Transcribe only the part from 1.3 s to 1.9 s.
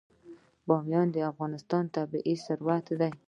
افغانستان